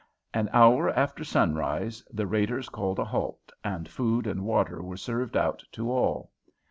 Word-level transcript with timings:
An 0.33 0.49
hour 0.51 0.89
after 0.89 1.23
sunrise 1.23 2.03
the 2.11 2.25
raiders 2.25 2.69
called 2.69 2.97
a 2.97 3.05
halt, 3.05 3.51
and 3.63 3.87
food 3.87 4.25
and 4.25 4.43
water 4.43 4.81
were 4.81 4.97
served 4.97 5.37
out 5.37 5.63
to 5.73 5.91
all. 5.91 6.31